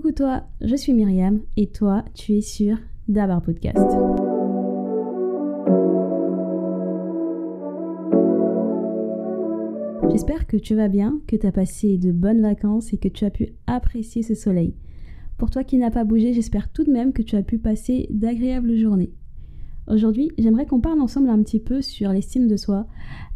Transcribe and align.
coucou 0.00 0.12
toi, 0.12 0.44
je 0.60 0.76
suis 0.76 0.92
Myriam 0.92 1.40
et 1.56 1.66
toi, 1.66 2.04
tu 2.14 2.34
es 2.34 2.40
sur 2.40 2.76
Dabar 3.08 3.42
Podcast. 3.42 3.76
J'espère 10.12 10.46
que 10.46 10.56
tu 10.56 10.76
vas 10.76 10.86
bien, 10.86 11.20
que 11.26 11.34
tu 11.34 11.44
as 11.44 11.50
passé 11.50 11.98
de 11.98 12.12
bonnes 12.12 12.42
vacances 12.42 12.92
et 12.92 12.98
que 12.98 13.08
tu 13.08 13.24
as 13.24 13.30
pu 13.30 13.48
apprécier 13.66 14.22
ce 14.22 14.36
soleil. 14.36 14.76
Pour 15.36 15.50
toi 15.50 15.64
qui 15.64 15.78
n'as 15.78 15.90
pas 15.90 16.04
bougé, 16.04 16.32
j'espère 16.32 16.70
tout 16.70 16.84
de 16.84 16.92
même 16.92 17.12
que 17.12 17.22
tu 17.22 17.34
as 17.34 17.42
pu 17.42 17.58
passer 17.58 18.06
d'agréables 18.10 18.76
journées. 18.76 19.14
Aujourd'hui, 19.88 20.30
j'aimerais 20.38 20.66
qu'on 20.66 20.80
parle 20.80 21.00
ensemble 21.00 21.30
un 21.30 21.42
petit 21.42 21.58
peu 21.58 21.82
sur 21.82 22.12
l'estime 22.12 22.46
de 22.46 22.56
soi 22.56 22.86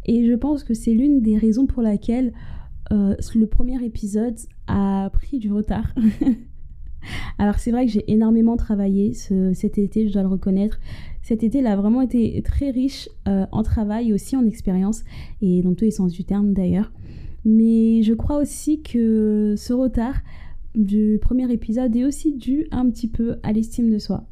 et 0.05 0.25
je 0.25 0.33
pense 0.33 0.63
que 0.63 0.73
c'est 0.73 0.93
l'une 0.93 1.19
des 1.19 1.37
raisons 1.37 1.65
pour 1.65 1.81
laquelle 1.81 2.31
euh, 2.93 3.15
le 3.35 3.47
premier 3.47 3.83
épisode 3.83 4.37
a 4.67 5.09
pris 5.11 5.39
du 5.39 5.51
retard. 5.51 5.93
Alors 7.37 7.59
c'est 7.59 7.71
vrai 7.71 7.85
que 7.85 7.91
j'ai 7.91 8.11
énormément 8.11 8.57
travaillé 8.57 9.13
cet 9.13 9.77
été, 9.77 10.07
je 10.07 10.13
dois 10.13 10.23
le 10.23 10.27
reconnaître. 10.27 10.79
Cet 11.21 11.41
été, 11.43 11.59
il 11.59 11.67
a 11.67 11.75
vraiment 11.77 12.01
été 12.01 12.41
très 12.43 12.69
riche 12.69 13.07
euh, 13.29 13.45
en 13.51 13.63
travail 13.63 14.11
aussi 14.11 14.35
en 14.35 14.45
expérience, 14.45 15.03
et 15.41 15.61
dans 15.61 15.73
tous 15.73 15.85
les 15.85 15.91
sens 15.91 16.11
du 16.11 16.25
terme 16.25 16.53
d'ailleurs. 16.53 16.91
Mais 17.45 18.03
je 18.03 18.13
crois 18.13 18.37
aussi 18.37 18.81
que 18.81 19.55
ce 19.57 19.73
retard 19.73 20.15
du 20.75 21.19
premier 21.21 21.51
épisode 21.51 21.95
est 21.95 22.03
aussi 22.03 22.33
dû 22.33 22.65
un 22.71 22.89
petit 22.89 23.07
peu 23.07 23.37
à 23.43 23.53
l'estime 23.53 23.91
de 23.91 23.99
soi. 23.99 24.25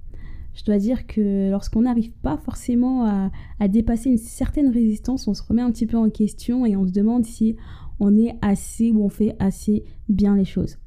Je 0.54 0.66
dois 0.66 0.80
dire 0.80 1.08
que 1.08 1.50
lorsqu'on 1.50 1.82
n'arrive 1.82 2.12
pas 2.12 2.38
forcément 2.38 3.06
à, 3.06 3.68
dépasser 3.68 4.10
une 4.10 4.18
certaine 4.18 4.70
résistance, 4.70 5.28
on 5.28 5.34
se 5.34 5.44
remet 5.44 5.62
un 5.62 5.72
petit 5.72 5.86
peu 5.86 5.98
en 5.98 6.10
question 6.10 6.66
et 6.66 6.76
on 6.76 6.86
se 6.86 6.92
demande 6.92 7.26
si 7.26 7.56
on 8.00 8.18
est 8.18 8.36
assez 8.42 8.92
ou 8.92 9.04
on 9.04 9.10
fait 9.10 9.36
assez 9.40 9.86
bien 10.10 10.36
les 10.36 10.46
choses. 10.46 10.78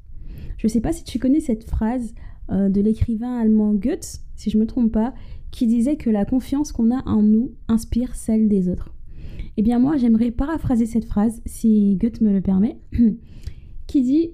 Je 0.57 0.67
ne 0.67 0.71
sais 0.71 0.81
pas 0.81 0.93
si 0.93 1.03
tu 1.03 1.19
connais 1.19 1.39
cette 1.39 1.69
phrase 1.69 2.13
euh, 2.51 2.69
de 2.69 2.81
l'écrivain 2.81 3.39
allemand 3.39 3.73
Goethe, 3.73 4.21
si 4.35 4.49
je 4.49 4.57
ne 4.57 4.63
me 4.63 4.67
trompe 4.67 4.91
pas, 4.91 5.13
qui 5.51 5.67
disait 5.67 5.95
que 5.95 6.09
la 6.09 6.25
confiance 6.25 6.71
qu'on 6.71 6.95
a 6.95 7.01
en 7.07 7.21
nous 7.21 7.51
inspire 7.67 8.15
celle 8.15 8.49
des 8.49 8.69
autres. 8.69 8.93
Eh 9.57 9.61
bien 9.61 9.79
moi, 9.79 9.97
j'aimerais 9.97 10.31
paraphraser 10.31 10.85
cette 10.85 11.05
phrase, 11.05 11.41
si 11.45 11.95
Goethe 11.95 12.21
me 12.21 12.31
le 12.31 12.41
permet, 12.41 12.77
qui 13.87 14.01
dit 14.01 14.31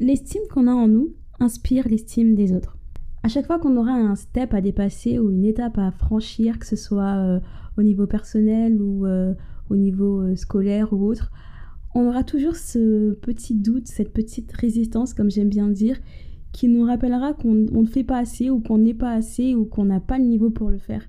L'estime 0.00 0.42
qu'on 0.52 0.66
a 0.66 0.72
en 0.72 0.88
nous 0.88 1.14
inspire 1.40 1.88
l'estime 1.88 2.34
des 2.34 2.52
autres. 2.52 2.76
À 3.22 3.28
chaque 3.28 3.46
fois 3.46 3.58
qu'on 3.58 3.76
aura 3.76 3.92
un 3.92 4.14
step 4.14 4.54
à 4.54 4.60
dépasser 4.60 5.18
ou 5.18 5.30
une 5.30 5.44
étape 5.44 5.78
à 5.78 5.90
franchir, 5.90 6.58
que 6.58 6.66
ce 6.66 6.76
soit 6.76 7.16
euh, 7.16 7.40
au 7.76 7.82
niveau 7.82 8.06
personnel 8.06 8.80
ou 8.80 9.06
euh, 9.06 9.34
au 9.70 9.76
niveau 9.76 10.36
scolaire 10.36 10.92
ou 10.92 11.04
autre, 11.04 11.32
on 11.94 12.06
aura 12.06 12.24
toujours 12.24 12.56
ce 12.56 13.14
petit 13.14 13.54
doute, 13.54 13.86
cette 13.86 14.12
petite 14.12 14.52
résistance, 14.52 15.14
comme 15.14 15.30
j'aime 15.30 15.48
bien 15.48 15.68
dire, 15.68 15.98
qui 16.52 16.68
nous 16.68 16.84
rappellera 16.84 17.34
qu'on 17.34 17.54
ne 17.54 17.86
fait 17.86 18.04
pas 18.04 18.18
assez 18.18 18.50
ou 18.50 18.60
qu'on 18.60 18.78
n'est 18.78 18.94
pas 18.94 19.12
assez 19.12 19.54
ou 19.54 19.64
qu'on 19.64 19.84
n'a 19.84 20.00
pas 20.00 20.18
le 20.18 20.24
niveau 20.24 20.50
pour 20.50 20.70
le 20.70 20.78
faire. 20.78 21.02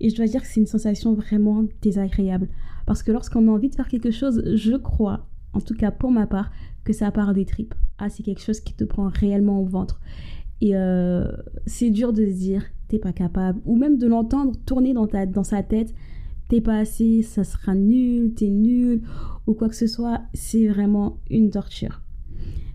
Et 0.00 0.10
je 0.10 0.16
dois 0.16 0.26
dire 0.26 0.42
que 0.42 0.48
c'est 0.48 0.60
une 0.60 0.66
sensation 0.66 1.14
vraiment 1.14 1.64
désagréable. 1.80 2.48
Parce 2.86 3.02
que 3.02 3.12
lorsqu'on 3.12 3.46
a 3.48 3.50
envie 3.50 3.68
de 3.68 3.74
faire 3.74 3.88
quelque 3.88 4.10
chose, 4.10 4.42
je 4.54 4.76
crois, 4.76 5.26
en 5.52 5.60
tout 5.60 5.74
cas 5.74 5.90
pour 5.90 6.10
ma 6.10 6.26
part, 6.26 6.50
que 6.84 6.92
ça 6.92 7.10
part 7.12 7.32
des 7.34 7.44
tripes. 7.44 7.74
Ah, 7.98 8.08
c'est 8.08 8.22
quelque 8.22 8.42
chose 8.42 8.60
qui 8.60 8.74
te 8.74 8.84
prend 8.84 9.08
réellement 9.08 9.60
au 9.60 9.64
ventre. 9.64 10.00
Et 10.60 10.76
euh, 10.76 11.24
c'est 11.66 11.90
dur 11.90 12.12
de 12.12 12.24
se 12.26 12.32
dire, 12.32 12.64
t'es 12.88 12.98
pas 12.98 13.12
capable. 13.12 13.60
Ou 13.64 13.76
même 13.76 13.98
de 13.98 14.06
l'entendre 14.06 14.52
tourner 14.66 14.92
dans, 14.92 15.06
ta, 15.06 15.26
dans 15.26 15.44
sa 15.44 15.62
tête 15.62 15.94
pas 16.60 16.78
assez, 16.78 17.22
ça 17.22 17.44
sera 17.44 17.74
nul, 17.74 18.34
t'es 18.34 18.48
nul, 18.48 19.02
ou 19.46 19.54
quoi 19.54 19.68
que 19.68 19.76
ce 19.76 19.86
soit, 19.86 20.22
c'est 20.34 20.68
vraiment 20.68 21.18
une 21.30 21.50
torture. 21.50 22.02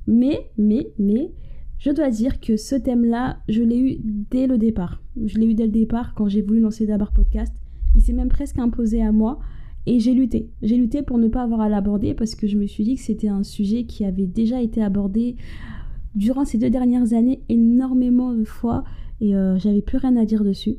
Mais, 0.08 0.50
mais, 0.58 0.88
mais, 0.98 1.32
je 1.80 1.92
dois 1.92 2.10
dire 2.10 2.40
que 2.40 2.58
ce 2.58 2.76
thème-là, 2.76 3.38
je 3.50 3.62
l'ai 3.62 3.80
eu 3.80 3.98
dès 4.32 4.48
le 4.48 4.58
départ. 4.58 5.02
Je 5.24 5.38
l'ai 5.38 5.46
eu 5.46 5.54
dès 5.54 5.66
le 5.66 5.72
départ 5.72 6.14
quand 6.16 6.28
j'ai 6.28 6.42
voulu 6.42 6.60
lancer 6.60 6.88
d'abord 6.88 7.12
podcast. 7.12 7.54
Il 7.96 8.02
s'est 8.02 8.14
même 8.14 8.30
presque 8.30 8.58
imposé 8.58 9.02
à 9.02 9.12
moi 9.12 9.40
et 9.86 10.00
j'ai 10.00 10.14
lutté. 10.14 10.50
J'ai 10.62 10.78
lutté 10.78 11.02
pour 11.04 11.18
ne 11.18 11.28
pas 11.28 11.44
avoir 11.44 11.62
à 11.62 11.70
l'aborder 11.70 12.14
parce 12.14 12.36
que 12.36 12.48
je 12.48 12.58
me 12.58 12.68
suis 12.68 12.84
dit 12.84 12.96
que 12.96 13.02
c'était 13.02 13.28
un 13.28 13.44
sujet 13.44 13.86
qui 13.86 14.06
avait 14.06 14.28
déjà 14.28 14.62
été 14.62 14.82
abordé 14.82 15.36
durant 16.16 16.46
ces 16.46 16.58
deux 16.58 16.70
dernières 16.70 17.14
années 17.14 17.42
énormément 17.48 18.34
de 18.34 18.44
fois 18.44 18.84
et 19.22 19.36
euh, 19.36 19.58
j'avais 19.58 19.82
plus 19.82 19.98
rien 19.98 20.16
à 20.16 20.26
dire 20.26 20.44
dessus. 20.44 20.78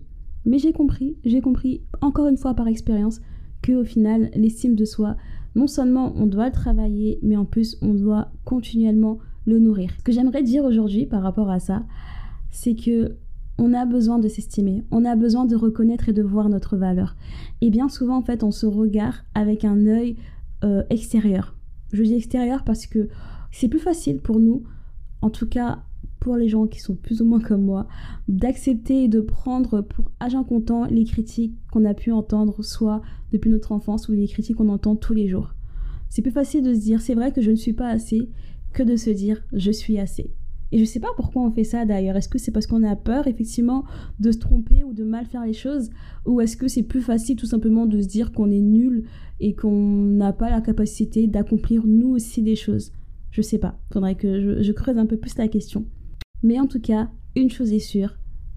Mais 0.49 0.59
j'ai 0.59 0.73
compris, 0.73 1.19
j'ai 1.27 1.43
compris 1.43 1.83
encore 2.01 2.27
une 2.27 2.39
fois 2.39 2.55
par 2.55 2.69
expérience 2.69 3.21
que 3.61 3.73
au 3.73 3.85
final 3.85 4.31
l'estime 4.35 4.77
de 4.77 4.87
soi, 4.87 5.15
non 5.55 5.67
seulement 5.67 6.15
on 6.17 6.27
doit 6.27 6.47
le 6.47 6.53
travailler, 6.53 7.19
mais 7.23 7.37
en 7.37 7.45
plus 7.45 7.77
on 7.83 7.93
doit 7.93 8.33
continuellement 8.47 9.19
le 9.47 9.59
nourrir. 9.59 9.91
Ce 9.99 10.03
que 10.03 10.11
j'aimerais 10.11 10.43
dire 10.43 10.65
aujourd'hui 10.65 11.05
par 11.05 11.23
rapport 11.23 11.51
à 11.51 11.61
ça, 11.61 11.85
c'est 12.51 12.75
que 12.75 13.17
on 13.59 13.75
a 13.75 13.85
besoin 13.85 14.19
de 14.19 14.29
s'estimer, 14.29 14.85
on 14.91 15.05
a 15.05 15.17
besoin 15.17 15.45
de 15.45 15.55
reconnaître 15.55 16.09
et 16.09 16.15
de 16.15 16.23
voir 16.23 16.49
notre 16.49 16.79
valeur. 16.79 17.15
Et 17.61 17.69
bien 17.69 17.91
souvent 17.91 18.17
en 18.17 18.23
fait 18.23 18.43
on 18.43 18.51
se 18.51 18.65
regarde 18.65 19.17
avec 19.35 19.67
un 19.67 19.87
œil 19.87 20.17
euh, 20.65 20.83
extérieur. 20.89 21.57
Je 21.93 22.03
dis 22.03 22.15
extérieur 22.15 22.65
parce 22.65 22.87
que 22.87 23.11
c'est 23.51 23.69
plus 23.69 23.81
facile 23.81 24.21
pour 24.21 24.41
nous, 24.41 24.63
en 25.21 25.29
tout 25.29 25.47
cas 25.47 25.81
pour 26.29 26.37
les 26.37 26.51
gens 26.51 26.67
qui 26.67 26.79
sont 26.79 26.95
plus 26.95 27.23
ou 27.23 27.25
moins 27.25 27.41
comme 27.41 27.63
moi, 27.63 27.89
d'accepter 28.29 29.05
et 29.05 29.09
de 29.09 29.23
prendre 29.23 29.81
pour 29.81 30.11
agent 30.21 30.45
comptant 30.45 30.85
les 30.85 31.05
critiques 31.05 31.55
qu'on 31.73 31.87
a 31.87 31.95
pu 31.95 32.13
entendre 32.13 32.63
soit 32.63 33.01
depuis 33.33 33.51
notre 33.51 33.73
enfance 33.73 34.11
ou 34.11 34.13
les 34.13 34.29
critiques 34.29 34.57
qu'on 34.57 34.69
entend 34.69 34.95
tous 34.95 35.15
les 35.15 35.27
jours. 35.27 35.55
C'est 36.11 36.21
plus 36.21 36.31
facile 36.31 36.63
de 36.63 36.75
se 36.75 36.81
dire 36.81 37.01
c'est 37.01 37.15
vrai 37.15 37.33
que 37.33 37.41
je 37.41 37.51
ne 37.51 37.57
suis 37.57 37.73
pas 37.73 37.89
assez 37.89 38.29
que 38.75 38.83
de 38.83 38.95
se 38.95 39.09
dire 39.09 39.43
je 39.55 39.71
suis 39.71 39.99
assez. 39.99 40.35
Et 40.71 40.79
je 40.79 40.85
sais 40.85 41.01
pas 41.01 41.09
pourquoi 41.17 41.41
on 41.45 41.51
fait 41.51 41.65
ça 41.65 41.87
d'ailleurs. 41.87 42.17
Est-ce 42.17 42.29
que 42.29 42.39
c'est 42.39 42.53
parce 42.53 42.67
qu'on 42.67 42.83
a 42.83 42.95
peur 42.95 43.27
effectivement 43.27 43.85
de 44.21 44.31
se 44.31 44.37
tromper 44.37 44.85
ou 44.85 44.93
de 44.93 45.05
mal 45.05 45.25
faire 45.25 45.47
les 45.47 45.55
choses? 45.55 45.89
Ou 46.27 46.43
est-ce 46.43 46.59
que 46.59 46.69
c'est 46.69 46.83
plus 46.83 47.01
facile 47.01 47.37
tout 47.37 47.47
simplement 47.47 47.87
de 47.87 48.03
se 48.03 48.07
dire 48.07 48.33
qu'on 48.33 48.51
est 48.51 48.61
nul 48.61 49.05
et 49.41 49.55
qu'on 49.55 49.73
n'a 49.73 50.35
pas 50.35 50.51
la 50.51 50.61
capacité 50.61 51.27
d'accomplir 51.27 51.87
nous 51.87 52.11
aussi 52.11 52.43
des 52.43 52.55
choses? 52.55 52.93
Je 53.31 53.41
sais 53.41 53.59
pas. 53.59 53.81
Faudrait 53.91 54.15
que 54.15 54.63
je 54.63 54.73
creuse 54.73 54.99
un 54.99 55.07
peu 55.07 55.17
plus 55.17 55.39
la 55.39 55.49
question. 55.49 55.87
Mais 56.43 56.59
en 56.61 56.67
tout 56.67 56.81
cas, 56.81 57.11
une 57.37 57.51
chose 57.51 57.73
est 57.73 57.79
sûre, 57.79 58.17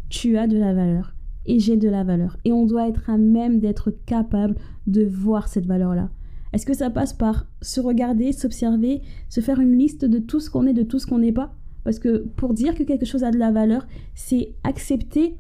tu 0.10 0.38
as 0.38 0.48
de 0.48 0.58
la 0.58 0.74
valeur 0.74 1.16
et 1.46 1.60
j'ai 1.60 1.78
de 1.78 1.90
la 1.90 2.04
valeur. 2.04 2.38
Et 2.46 2.52
on 2.52 2.66
doit 2.66 2.88
être 2.88 3.10
à 3.10 3.18
même 3.18 3.60
d'être 3.60 3.92
capable 4.06 4.56
de 4.88 5.04
voir 5.04 5.48
cette 5.48 5.66
valeur-là. 5.66 6.10
Est-ce 6.54 6.66
que 6.66 6.74
ça 6.74 6.90
passe 6.90 7.14
par 7.14 7.48
se 7.62 7.80
regarder, 7.80 8.32
s'observer, 8.34 9.02
se 9.30 9.40
faire 9.40 9.60
une 9.60 9.78
liste 9.78 10.06
de 10.06 10.20
tout 10.20 10.40
ce 10.40 10.50
qu'on 10.50 10.68
est, 10.68 10.74
de 10.74 10.84
tout 10.84 11.00
ce 11.00 11.08
qu'on 11.08 11.20
n'est 11.20 11.32
pas? 11.32 11.54
Parce 11.84 11.98
que 11.98 12.28
pour 12.36 12.54
dire 12.54 12.76
que 12.76 12.84
quelque 12.84 13.06
chose 13.06 13.24
a 13.24 13.32
de 13.32 13.38
la 13.38 13.52
valeur, 13.52 13.88
c'est 14.14 14.56
accepter 14.64 15.36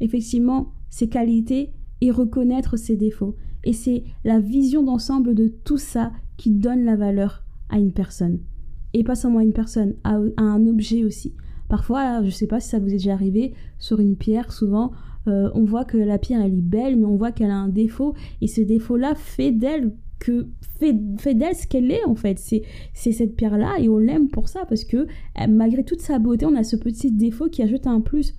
effectivement 0.00 0.72
ses 0.90 1.08
qualités 1.08 1.72
et 2.00 2.10
reconnaître 2.10 2.76
ses 2.76 2.96
défauts. 2.96 3.36
Et 3.64 3.72
c'est 3.72 4.04
la 4.24 4.38
vision 4.38 4.82
d'ensemble 4.82 5.34
de 5.34 5.48
tout 5.48 5.78
ça 5.78 6.12
qui 6.36 6.50
donne 6.50 6.84
la 6.84 6.96
valeur 6.96 7.44
à 7.68 7.78
une 7.78 7.92
personne. 7.92 8.40
Et 8.92 9.04
pas 9.04 9.14
seulement 9.14 9.38
à 9.38 9.44
une 9.44 9.52
personne, 9.52 9.94
à, 10.04 10.20
un 10.36 10.66
objet 10.66 11.04
aussi. 11.04 11.34
Parfois, 11.68 12.20
je 12.20 12.26
ne 12.26 12.30
sais 12.30 12.46
pas 12.46 12.60
si 12.60 12.68
ça 12.68 12.78
vous 12.78 12.88
est 12.88 12.92
déjà 12.92 13.12
arrivé, 13.12 13.54
sur 13.78 14.00
une 14.00 14.16
pierre, 14.16 14.52
souvent, 14.52 14.92
euh, 15.28 15.50
on 15.54 15.64
voit 15.64 15.84
que 15.84 15.96
la 15.96 16.18
pierre, 16.18 16.40
elle 16.40 16.54
est 16.54 16.62
belle, 16.62 16.96
mais 16.96 17.04
on 17.04 17.16
voit 17.16 17.32
qu'elle 17.32 17.50
a 17.50 17.56
un 17.56 17.68
défaut, 17.68 18.14
et 18.40 18.46
ce 18.46 18.60
défaut-là 18.60 19.14
fait 19.14 19.52
d'elle 19.52 19.92
que 20.18 20.48
fait, 20.78 20.96
fait 21.18 21.34
d'elle 21.34 21.54
ce 21.54 21.66
qu'elle 21.66 21.90
est 21.90 22.04
en 22.04 22.14
fait. 22.14 22.38
C'est 22.38 22.62
c'est 22.94 23.12
cette 23.12 23.36
pierre 23.36 23.58
là 23.58 23.76
et 23.78 23.88
on 23.88 23.98
l'aime 23.98 24.28
pour 24.28 24.48
ça 24.48 24.64
parce 24.66 24.84
que 24.84 24.96
euh, 24.96 25.46
malgré 25.48 25.84
toute 25.84 26.00
sa 26.00 26.18
beauté 26.18 26.46
on 26.46 26.54
a 26.54 26.64
ce 26.64 26.76
petit 26.76 27.12
défaut 27.12 27.48
qui 27.48 27.62
ajoute 27.62 27.86
un 27.86 28.00
plus. 28.00 28.34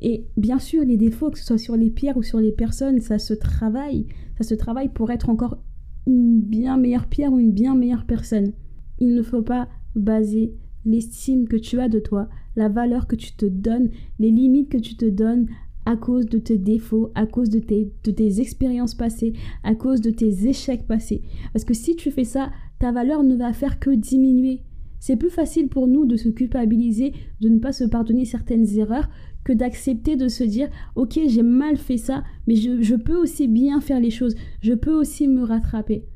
Et 0.00 0.26
bien 0.36 0.58
sûr 0.58 0.84
les 0.84 0.96
défauts 0.96 1.30
que 1.30 1.38
ce 1.38 1.44
soit 1.44 1.58
sur 1.58 1.76
les 1.76 1.90
pierres 1.90 2.16
ou 2.16 2.22
sur 2.22 2.40
les 2.40 2.52
personnes 2.52 3.00
ça 3.00 3.18
se 3.18 3.34
travaille. 3.34 4.06
Ça 4.38 4.44
se 4.44 4.54
travaille 4.54 4.88
pour 4.88 5.10
être 5.10 5.30
encore 5.30 5.58
une 6.06 6.40
bien 6.40 6.76
meilleure 6.76 7.06
pierre 7.06 7.32
ou 7.32 7.38
une 7.38 7.52
bien 7.52 7.74
meilleure 7.74 8.06
personne. 8.06 8.52
Il 8.98 9.14
ne 9.14 9.22
faut 9.22 9.42
pas 9.42 9.68
baser 9.94 10.54
l'estime 10.84 11.48
que 11.48 11.56
tu 11.56 11.80
as 11.80 11.88
de 11.88 11.98
toi, 11.98 12.28
la 12.56 12.68
valeur 12.68 13.06
que 13.06 13.16
tu 13.16 13.32
te 13.34 13.46
donnes, 13.46 13.90
les 14.18 14.30
limites 14.30 14.70
que 14.70 14.78
tu 14.78 14.96
te 14.96 15.06
donnes 15.06 15.46
à 15.86 15.96
cause 15.96 16.26
de 16.26 16.38
tes 16.38 16.58
défauts, 16.58 17.10
à 17.14 17.26
cause 17.26 17.50
de 17.50 17.58
tes, 17.58 17.92
de 18.04 18.10
tes 18.10 18.40
expériences 18.40 18.94
passées, 18.94 19.34
à 19.62 19.74
cause 19.74 20.00
de 20.00 20.10
tes 20.10 20.48
échecs 20.48 20.86
passés. 20.86 21.22
Parce 21.52 21.64
que 21.64 21.74
si 21.74 21.94
tu 21.96 22.10
fais 22.10 22.24
ça, 22.24 22.50
ta 22.78 22.92
valeur 22.92 23.22
ne 23.22 23.36
va 23.36 23.52
faire 23.52 23.78
que 23.78 23.90
diminuer. 23.90 24.62
C'est 24.98 25.16
plus 25.16 25.30
facile 25.30 25.68
pour 25.68 25.86
nous 25.86 26.06
de 26.06 26.16
se 26.16 26.30
culpabiliser, 26.30 27.12
de 27.40 27.50
ne 27.50 27.58
pas 27.58 27.72
se 27.72 27.84
pardonner 27.84 28.24
certaines 28.24 28.78
erreurs, 28.78 29.10
que 29.44 29.52
d'accepter 29.52 30.16
de 30.16 30.28
se 30.28 30.44
dire, 30.44 30.68
ok, 30.96 31.20
j'ai 31.26 31.42
mal 31.42 31.76
fait 31.76 31.98
ça, 31.98 32.24
mais 32.46 32.56
je, 32.56 32.94
peux 32.96 33.16
aussi 33.16 33.46
bien 33.46 33.82
faire 33.82 34.00
les 34.00 34.10
choses, 34.10 34.34
je 34.62 34.72
peux 34.72 34.94
aussi 34.94 35.28
me 35.28 35.42
rattraper. 35.42 36.06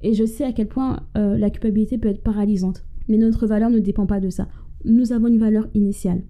Et 0.00 0.14
je 0.14 0.24
sais 0.24 0.44
à 0.44 0.52
quel 0.52 0.68
point 0.68 1.06
euh, 1.18 1.36
la 1.36 1.50
culpabilité 1.50 1.98
peut 1.98 2.08
être 2.08 2.22
paralysante. 2.22 2.84
Mais 3.08 3.18
notre 3.18 3.46
valeur 3.46 3.68
ne 3.68 3.78
dépend 3.78 4.06
pas 4.06 4.20
de 4.20 4.30
ça. 4.30 4.48
Nous 4.84 5.12
avons 5.12 5.28
une 5.28 5.38
valeur 5.38 5.68
initiale. 5.74 6.22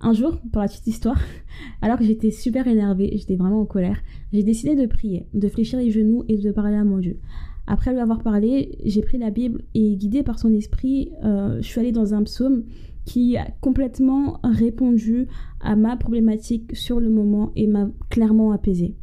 Un 0.00 0.12
jour, 0.12 0.38
pour 0.52 0.62
la 0.62 0.68
petite 0.68 0.86
histoire, 0.86 1.20
alors 1.82 1.98
que 1.98 2.04
j'étais 2.04 2.30
super 2.30 2.68
énervée, 2.68 3.10
j'étais 3.16 3.36
vraiment 3.36 3.60
en 3.60 3.66
colère, 3.66 3.98
j'ai 4.32 4.44
décidé 4.44 4.76
de 4.76 4.86
prier, 4.86 5.26
de 5.34 5.48
fléchir 5.48 5.78
les 5.78 5.90
genoux 5.90 6.24
et 6.28 6.36
de 6.36 6.52
parler 6.52 6.76
à 6.76 6.84
mon 6.84 6.98
Dieu. 6.98 7.18
Après 7.66 7.92
lui 7.92 8.00
avoir 8.00 8.22
parlé, 8.22 8.78
j'ai 8.84 9.02
pris 9.02 9.18
la 9.18 9.30
Bible 9.30 9.62
et 9.74 9.96
guidée 9.96 10.22
par 10.22 10.38
son 10.38 10.54
esprit, 10.54 11.10
euh, 11.24 11.58
je 11.60 11.66
suis 11.66 11.80
allée 11.80 11.92
dans 11.92 12.14
un 12.14 12.22
psaume 12.22 12.64
qui 13.04 13.36
a 13.36 13.48
complètement 13.60 14.38
répondu 14.44 15.28
à 15.60 15.76
ma 15.76 15.96
problématique 15.96 16.76
sur 16.76 17.00
le 17.00 17.08
moment 17.08 17.52
et 17.56 17.66
m'a 17.66 17.88
clairement 18.10 18.52
apaisée. 18.52 18.94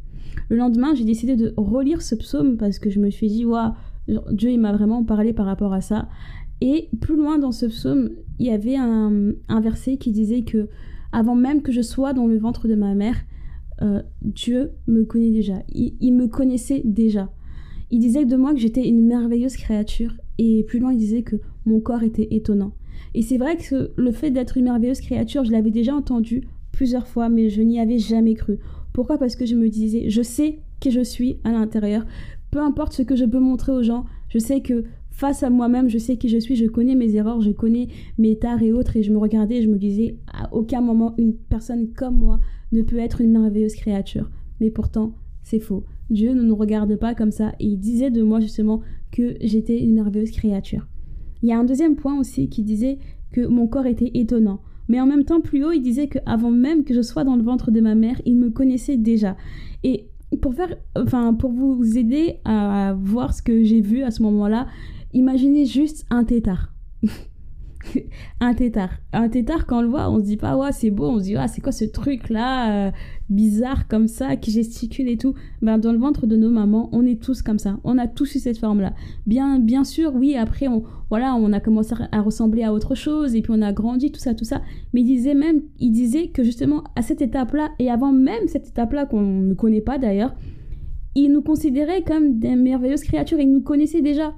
Le 0.48 0.56
lendemain, 0.56 0.94
j'ai 0.94 1.04
décidé 1.04 1.36
de 1.36 1.52
relire 1.56 2.02
ce 2.02 2.14
psaume 2.14 2.56
parce 2.56 2.78
que 2.78 2.88
je 2.88 3.00
me 3.00 3.10
suis 3.10 3.28
dit, 3.28 3.44
waouh, 3.44 3.72
Dieu 4.30 4.50
il 4.50 4.60
m'a 4.60 4.72
vraiment 4.72 5.04
parlé 5.04 5.32
par 5.32 5.46
rapport 5.46 5.72
à 5.72 5.80
ça. 5.80 6.08
Et 6.60 6.88
plus 7.00 7.16
loin 7.16 7.38
dans 7.38 7.52
ce 7.52 7.66
psaume, 7.66 8.10
il 8.38 8.46
y 8.46 8.50
avait 8.50 8.76
un, 8.76 9.34
verset 9.60 9.96
qui 9.96 10.12
disait 10.12 10.42
que 10.42 10.68
avant 11.12 11.34
même 11.34 11.62
que 11.62 11.72
je 11.72 11.82
sois 11.82 12.12
dans 12.12 12.26
le 12.26 12.38
ventre 12.38 12.68
de 12.68 12.74
ma 12.74 12.94
mère, 12.94 13.16
euh, 13.82 14.02
Dieu 14.22 14.72
me 14.86 15.04
connaît 15.04 15.30
déjà. 15.30 15.62
Il, 15.72 16.14
me 16.14 16.28
connaissait 16.28 16.82
déjà. 16.84 17.30
Il 17.90 18.00
disait 18.00 18.24
de 18.24 18.36
moi 18.36 18.52
que 18.52 18.60
j'étais 18.60 18.88
une 18.88 19.06
merveilleuse 19.06 19.56
créature. 19.56 20.14
Et 20.38 20.64
plus 20.64 20.78
loin, 20.78 20.92
il 20.92 20.98
disait 20.98 21.22
que 21.22 21.36
mon 21.66 21.80
corps 21.80 22.02
était 22.02 22.28
étonnant. 22.30 22.72
Et 23.14 23.22
c'est 23.22 23.38
vrai 23.38 23.56
que 23.56 23.92
le 23.96 24.12
fait 24.12 24.30
d'être 24.30 24.56
une 24.56 24.64
merveilleuse 24.64 25.00
créature, 25.00 25.44
je 25.44 25.52
l'avais 25.52 25.70
déjà 25.70 25.94
entendu 25.94 26.42
plusieurs 26.72 27.06
fois, 27.06 27.28
mais 27.28 27.48
je 27.48 27.62
n'y 27.62 27.80
avais 27.80 27.98
jamais 27.98 28.34
cru. 28.34 28.58
Pourquoi? 28.92 29.18
Parce 29.18 29.36
que 29.36 29.46
je 29.46 29.56
me 29.56 29.68
disais, 29.68 30.08
je 30.08 30.22
sais 30.22 30.60
qui 30.80 30.90
je 30.90 31.00
suis 31.00 31.38
à 31.44 31.52
l'intérieur. 31.52 32.06
Peu 32.50 32.60
importe 32.60 32.92
ce 32.92 33.02
que 33.02 33.16
je 33.16 33.24
peux 33.24 33.38
montrer 33.38 33.72
aux 33.72 33.82
gens, 33.82 34.04
je 34.28 34.38
sais 34.38 34.60
que 34.60 34.84
face 35.16 35.42
à 35.42 35.48
moi-même, 35.48 35.88
je 35.88 35.96
sais 35.96 36.18
qui 36.18 36.28
je 36.28 36.36
suis, 36.36 36.56
je 36.56 36.66
connais 36.66 36.94
mes 36.94 37.16
erreurs, 37.16 37.40
je 37.40 37.50
connais 37.50 37.88
mes 38.18 38.36
tares 38.36 38.62
et 38.62 38.70
autres, 38.70 38.98
et 38.98 39.02
je 39.02 39.10
me 39.10 39.16
regardais 39.16 39.56
et 39.56 39.62
je 39.62 39.68
me 39.68 39.78
disais, 39.78 40.18
à 40.30 40.54
aucun 40.54 40.82
moment, 40.82 41.14
une 41.16 41.34
personne 41.34 41.88
comme 41.94 42.18
moi 42.18 42.38
ne 42.70 42.82
peut 42.82 42.98
être 42.98 43.22
une 43.22 43.32
merveilleuse 43.32 43.74
créature. 43.74 44.30
Mais 44.60 44.70
pourtant, 44.70 45.14
c'est 45.42 45.58
faux. 45.58 45.84
Dieu 46.10 46.34
ne 46.34 46.42
nous 46.42 46.54
regarde 46.54 46.96
pas 46.96 47.14
comme 47.14 47.30
ça, 47.30 47.54
et 47.60 47.64
il 47.64 47.78
disait 47.78 48.10
de 48.10 48.22
moi 48.22 48.40
justement 48.40 48.82
que 49.10 49.36
j'étais 49.40 49.82
une 49.82 49.94
merveilleuse 49.94 50.32
créature. 50.32 50.86
Il 51.42 51.48
y 51.48 51.52
a 51.52 51.58
un 51.58 51.64
deuxième 51.64 51.96
point 51.96 52.20
aussi 52.20 52.50
qui 52.50 52.62
disait 52.62 52.98
que 53.32 53.46
mon 53.46 53.68
corps 53.68 53.86
était 53.86 54.10
étonnant. 54.12 54.60
Mais 54.88 55.00
en 55.00 55.06
même 55.06 55.24
temps, 55.24 55.40
plus 55.40 55.64
haut, 55.64 55.72
il 55.72 55.80
disait 55.80 56.08
qu'avant 56.08 56.50
même 56.50 56.84
que 56.84 56.92
je 56.92 57.00
sois 57.00 57.24
dans 57.24 57.36
le 57.36 57.42
ventre 57.42 57.70
de 57.70 57.80
ma 57.80 57.94
mère, 57.94 58.20
il 58.26 58.36
me 58.36 58.50
connaissait 58.50 58.98
déjà. 58.98 59.34
Et 59.82 60.08
pour 60.42 60.54
faire, 60.54 60.76
enfin, 60.94 61.32
pour 61.32 61.52
vous 61.52 61.96
aider 61.96 62.36
à 62.44 62.94
voir 63.00 63.32
ce 63.32 63.40
que 63.40 63.64
j'ai 63.64 63.80
vu 63.80 64.02
à 64.02 64.10
ce 64.10 64.22
moment-là, 64.22 64.66
Imaginez 65.16 65.64
juste 65.64 66.04
un 66.10 66.24
tétard. 66.24 66.74
un 68.40 68.52
tétard. 68.52 68.90
Un 69.14 69.30
tétard, 69.30 69.64
quand 69.64 69.78
on 69.78 69.80
le 69.80 69.88
voit, 69.88 70.10
on 70.10 70.18
se 70.18 70.24
dit 70.24 70.36
pas, 70.36 70.58
ouais, 70.58 70.72
c'est 70.72 70.90
beau, 70.90 71.06
on 71.06 71.18
se 71.18 71.24
dit, 71.24 71.36
ah, 71.36 71.48
c'est 71.48 71.62
quoi 71.62 71.72
ce 71.72 71.86
truc-là, 71.86 72.88
euh, 72.88 72.90
bizarre 73.30 73.88
comme 73.88 74.08
ça, 74.08 74.36
qui 74.36 74.50
gesticule 74.50 75.08
et 75.08 75.16
tout. 75.16 75.32
Ben, 75.62 75.78
dans 75.78 75.92
le 75.92 75.98
ventre 75.98 76.26
de 76.26 76.36
nos 76.36 76.50
mamans, 76.50 76.90
on 76.92 77.06
est 77.06 77.18
tous 77.18 77.40
comme 77.40 77.58
ça. 77.58 77.80
On 77.82 77.96
a 77.96 78.06
tous 78.06 78.34
eu 78.34 78.40
cette 78.40 78.58
forme-là. 78.58 78.92
Bien, 79.26 79.58
bien 79.58 79.84
sûr, 79.84 80.14
oui, 80.14 80.36
après, 80.36 80.68
on, 80.68 80.84
voilà, 81.08 81.34
on 81.34 81.50
a 81.54 81.60
commencé 81.60 81.94
à 82.12 82.20
ressembler 82.20 82.62
à 82.62 82.74
autre 82.74 82.94
chose, 82.94 83.34
et 83.34 83.40
puis 83.40 83.54
on 83.56 83.62
a 83.62 83.72
grandi, 83.72 84.12
tout 84.12 84.20
ça, 84.20 84.34
tout 84.34 84.44
ça. 84.44 84.60
Mais 84.92 85.00
il 85.00 85.06
disait 85.06 85.32
même, 85.34 85.62
il 85.78 85.92
disait 85.92 86.28
que 86.28 86.44
justement, 86.44 86.84
à 86.94 87.00
cette 87.00 87.22
étape-là, 87.22 87.70
et 87.78 87.90
avant 87.90 88.12
même 88.12 88.48
cette 88.48 88.68
étape-là, 88.68 89.06
qu'on 89.06 89.22
ne 89.22 89.54
connaît 89.54 89.80
pas 89.80 89.96
d'ailleurs, 89.96 90.36
il 91.14 91.32
nous 91.32 91.40
considérait 91.40 92.02
comme 92.02 92.38
des 92.38 92.54
merveilleuses 92.54 93.04
créatures, 93.04 93.40
il 93.40 93.50
nous 93.50 93.62
connaissait 93.62 94.02
déjà. 94.02 94.34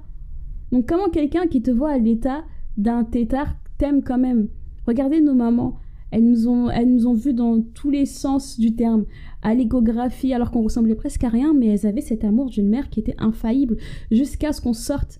Donc 0.71 0.87
comment 0.87 1.09
quelqu'un 1.09 1.47
qui 1.47 1.61
te 1.61 1.71
voit 1.71 1.91
à 1.91 1.97
l'état 1.97 2.43
d'un 2.77 3.03
tétard 3.03 3.55
t'aime 3.77 4.03
quand 4.03 4.19
même? 4.19 4.47
Regardez 4.85 5.21
nos 5.21 5.33
mamans, 5.33 5.79
elles 6.11 6.25
nous 6.25 6.47
ont, 6.47 6.69
elles 6.69 6.91
nous 6.91 7.07
ont 7.07 7.13
vues 7.13 7.33
dans 7.33 7.61
tous 7.61 7.91
les 7.91 8.05
sens 8.05 8.59
du 8.59 8.75
terme, 8.75 9.05
à 9.41 9.53
l'échographie, 9.53 10.33
alors 10.33 10.51
qu'on 10.51 10.63
ressemblait 10.63 10.95
presque 10.95 11.23
à 11.23 11.29
rien, 11.29 11.53
mais 11.53 11.67
elles 11.67 11.85
avaient 11.85 12.01
cet 12.01 12.23
amour 12.23 12.49
d'une 12.49 12.69
mère 12.69 12.89
qui 12.89 12.99
était 12.99 13.15
infaillible, 13.19 13.77
jusqu'à 14.11 14.51
ce 14.51 14.61
qu'on 14.61 14.73
sorte. 14.73 15.19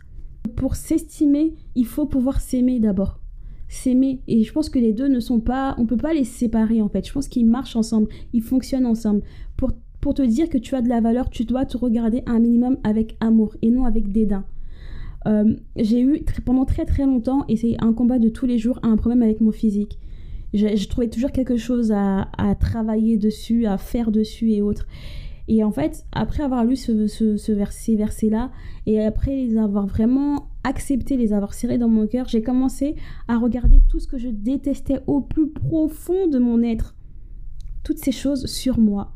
Pour 0.55 0.75
s'estimer, 0.75 1.53
il 1.75 1.85
faut 1.85 2.05
pouvoir 2.05 2.41
s'aimer 2.41 2.79
d'abord. 2.79 3.19
S'aimer. 3.67 4.21
Et 4.27 4.43
je 4.43 4.51
pense 4.51 4.69
que 4.69 4.79
les 4.79 4.93
deux 4.93 5.07
ne 5.07 5.19
sont 5.19 5.39
pas... 5.39 5.75
On 5.77 5.85
peut 5.85 5.95
pas 5.95 6.13
les 6.13 6.23
séparer 6.23 6.81
en 6.81 6.89
fait. 6.89 7.05
Je 7.05 7.13
pense 7.13 7.27
qu'ils 7.27 7.45
marchent 7.45 7.75
ensemble, 7.75 8.07
ils 8.33 8.41
fonctionnent 8.41 8.87
ensemble. 8.87 9.21
Pour, 9.57 9.71
pour 10.01 10.15
te 10.15 10.23
dire 10.23 10.49
que 10.49 10.57
tu 10.57 10.73
as 10.75 10.81
de 10.81 10.89
la 10.89 11.01
valeur, 11.01 11.29
tu 11.29 11.45
dois 11.45 11.65
te 11.65 11.77
regarder 11.77 12.23
un 12.25 12.39
minimum 12.39 12.77
avec 12.83 13.15
amour 13.19 13.55
et 13.61 13.69
non 13.69 13.85
avec 13.85 14.11
dédain. 14.11 14.43
Euh, 15.27 15.55
j'ai 15.75 16.01
eu 16.01 16.23
pendant 16.45 16.65
très 16.65 16.85
très 16.85 17.05
longtemps, 17.05 17.45
et 17.47 17.57
c'est 17.57 17.75
un 17.79 17.93
combat 17.93 18.19
de 18.19 18.29
tous 18.29 18.45
les 18.45 18.57
jours, 18.57 18.79
un 18.83 18.95
problème 18.95 19.21
avec 19.21 19.41
mon 19.41 19.51
physique. 19.51 19.99
Je, 20.53 20.87
trouvais 20.87 21.09
toujours 21.09 21.31
quelque 21.31 21.57
chose 21.57 21.91
à, 21.91 22.27
travailler 22.59 23.17
dessus, 23.17 23.65
à 23.67 23.77
faire 23.77 24.11
dessus 24.11 24.51
et 24.51 24.61
autres. 24.61 24.87
Et 25.47 25.63
en 25.63 25.71
fait, 25.71 26.05
après 26.11 26.43
avoir 26.43 26.63
lu 26.63 26.75
ce, 26.75 27.07
ce, 27.07 27.37
ces 27.37 27.95
versets-là, 27.95 28.51
et 28.85 29.01
après 29.01 29.35
les 29.35 29.57
avoir 29.57 29.85
vraiment 29.85 30.49
acceptés, 30.63 31.17
les 31.17 31.33
avoir 31.33 31.53
serrés 31.53 31.77
dans 31.77 31.87
mon 31.87 32.07
cœur, 32.07 32.27
j'ai 32.27 32.41
commencé 32.41 32.95
à 33.27 33.37
regarder 33.37 33.81
tout 33.89 33.99
ce 33.99 34.07
que 34.07 34.17
je 34.17 34.29
détestais 34.29 35.01
au 35.07 35.21
plus 35.21 35.49
profond 35.49 36.27
de 36.27 36.39
mon 36.39 36.61
être. 36.63 36.95
Toutes 37.83 37.99
ces 37.99 38.11
choses 38.11 38.45
sur 38.45 38.79
moi. 38.79 39.13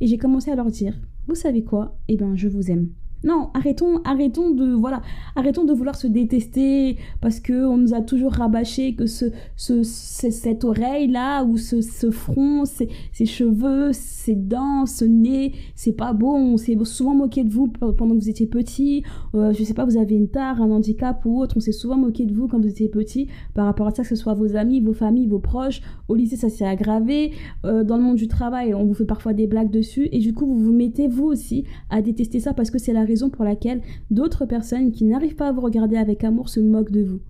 Et 0.00 0.06
j'ai 0.06 0.18
commencé 0.18 0.50
à 0.50 0.56
leur 0.56 0.70
dire, 0.70 0.94
vous 1.28 1.34
savez 1.34 1.62
quoi? 1.62 1.98
Eh 2.08 2.16
bien, 2.16 2.34
je 2.34 2.48
vous 2.48 2.70
aime. 2.70 2.90
Non, 3.24 3.50
arrêtons, 3.54 4.00
arrêtons 4.04 4.50
de 4.50 4.72
voilà, 4.72 5.00
arrêtons 5.36 5.64
de 5.64 5.72
vouloir 5.72 5.94
se 5.94 6.08
détester 6.08 6.96
parce 7.20 7.38
que 7.38 7.66
on 7.66 7.76
nous 7.76 7.94
a 7.94 8.00
toujours 8.00 8.32
rabâché 8.32 8.94
que 8.94 9.06
ce, 9.06 9.26
ce, 9.56 9.82
cette 9.84 10.64
oreille 10.64 11.06
là 11.06 11.44
ou 11.44 11.56
ce, 11.56 11.80
ce 11.80 12.10
front, 12.10 12.64
ces, 12.64 12.88
cheveux, 13.24 13.90
ces 13.92 14.34
dents, 14.34 14.86
ce 14.86 15.04
nez, 15.04 15.52
c'est 15.76 15.92
pas 15.92 16.12
beau. 16.12 16.34
On 16.34 16.56
s'est 16.56 16.76
souvent 16.84 17.14
moqué 17.14 17.44
de 17.44 17.50
vous 17.50 17.68
pendant 17.68 18.14
que 18.16 18.20
vous 18.20 18.28
étiez 18.28 18.46
petit. 18.46 19.04
Euh, 19.34 19.52
je 19.52 19.62
sais 19.62 19.74
pas, 19.74 19.84
vous 19.84 19.96
avez 19.96 20.16
une 20.16 20.28
tare, 20.28 20.60
un 20.60 20.70
handicap 20.70 21.24
ou 21.24 21.40
autre. 21.40 21.56
On 21.56 21.60
s'est 21.60 21.72
souvent 21.72 21.96
moqué 21.96 22.26
de 22.26 22.34
vous 22.34 22.48
quand 22.48 22.60
vous 22.60 22.68
étiez 22.68 22.88
petit 22.88 23.28
par 23.54 23.66
rapport 23.66 23.86
à 23.86 23.90
ça, 23.92 24.02
que 24.02 24.08
ce 24.08 24.16
soit 24.16 24.34
vos 24.34 24.56
amis, 24.56 24.80
vos 24.80 24.94
familles, 24.94 25.28
vos 25.28 25.38
proches. 25.38 25.80
Au 26.08 26.16
lycée, 26.16 26.36
ça 26.36 26.48
s'est 26.48 26.66
aggravé. 26.66 27.32
Euh, 27.64 27.84
dans 27.84 27.96
le 27.96 28.02
monde 28.02 28.16
du 28.16 28.26
travail, 28.26 28.74
on 28.74 28.84
vous 28.84 28.94
fait 28.94 29.04
parfois 29.04 29.32
des 29.32 29.46
blagues 29.46 29.70
dessus 29.70 30.08
et 30.10 30.18
du 30.18 30.32
coup, 30.34 30.46
vous 30.46 30.58
vous 30.58 30.72
mettez 30.72 31.06
vous 31.06 31.26
aussi 31.26 31.64
à 31.88 32.02
détester 32.02 32.40
ça 32.40 32.52
parce 32.52 32.70
que 32.70 32.78
c'est 32.78 32.92
la 32.92 33.04
raison 33.12 33.28
pour 33.28 33.44
laquelle 33.44 33.82
d'autres 34.10 34.46
personnes 34.46 34.90
qui 34.90 35.04
n'arrivent 35.04 35.36
pas 35.36 35.48
à 35.48 35.52
vous 35.52 35.60
regarder 35.60 35.96
avec 35.96 36.24
amour 36.24 36.48
se 36.48 36.60
moquent 36.60 36.90
de 36.90 37.02
vous. 37.02 37.20